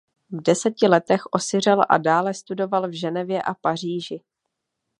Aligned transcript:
V 0.31 0.41
deseti 0.41 0.87
letech 0.87 1.21
osiřel 1.25 1.81
a 1.89 1.97
dále 1.97 2.33
studoval 2.33 2.87
v 2.87 2.93
Ženevě 2.99 3.41
a 3.41 3.53
Paříži. 3.53 4.23